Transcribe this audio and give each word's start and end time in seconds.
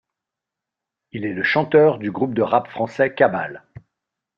Il 1.11 1.25
est 1.27 1.33
le 1.33 1.43
chanteur 1.43 1.99
du 1.99 2.09
groupe 2.09 2.33
de 2.33 2.41
rap 2.41 2.67
français 2.67 3.13
Kabal. 3.13 3.63